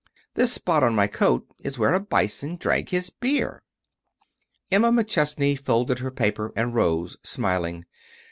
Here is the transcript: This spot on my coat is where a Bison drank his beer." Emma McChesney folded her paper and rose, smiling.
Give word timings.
This 0.33 0.51
spot 0.51 0.83
on 0.83 0.95
my 0.95 1.05
coat 1.05 1.45
is 1.59 1.77
where 1.77 1.93
a 1.93 1.99
Bison 1.99 2.55
drank 2.55 2.89
his 2.89 3.11
beer." 3.11 3.61
Emma 4.71 4.91
McChesney 4.91 5.55
folded 5.55 5.99
her 5.99 6.09
paper 6.09 6.51
and 6.55 6.73
rose, 6.73 7.17
smiling. 7.21 7.85